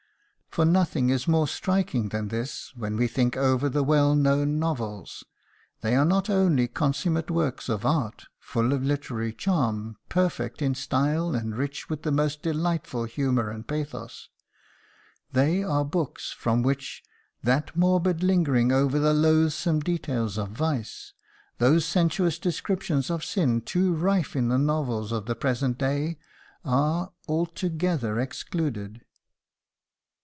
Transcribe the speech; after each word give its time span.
For 0.49 0.65
nothing 0.65 1.09
is 1.09 1.29
more 1.29 1.47
striking 1.47 2.09
than 2.09 2.27
this 2.27 2.75
when 2.75 2.97
we 2.97 3.07
think 3.07 3.37
over 3.37 3.69
the 3.69 3.83
well 3.85 4.15
known 4.15 4.59
novels 4.59 5.23
they 5.79 5.95
are 5.95 6.03
not 6.03 6.29
only 6.29 6.67
consummate 6.67 7.31
works 7.31 7.69
of 7.69 7.85
art, 7.85 8.25
full 8.37 8.73
of 8.73 8.83
literary 8.83 9.31
charm, 9.31 9.95
perfect 10.09 10.61
in 10.61 10.75
style 10.75 11.33
and 11.35 11.55
rich 11.57 11.89
with 11.89 12.01
the 12.03 12.11
most 12.11 12.41
delightful 12.41 13.05
humour 13.05 13.49
and 13.49 13.65
pathos 13.65 14.27
they 15.31 15.63
are 15.63 15.85
books 15.85 16.33
from 16.37 16.63
which 16.63 17.01
that 17.41 17.73
morbid 17.73 18.21
lingering 18.21 18.73
over 18.73 18.99
the 18.99 19.13
loathsome 19.13 19.79
details 19.79 20.37
of 20.37 20.49
vice, 20.49 21.13
those 21.59 21.85
sensuous 21.85 22.37
descriptions 22.37 23.09
of 23.09 23.23
sin 23.23 23.61
too 23.61 23.93
rife 23.93 24.35
in 24.35 24.49
the 24.49 24.57
novels 24.59 25.13
of 25.13 25.27
the 25.27 25.35
present 25.35 25.77
day, 25.77 26.17
are 26.65 27.13
altogether 27.29 28.19
excluded. 28.19 28.99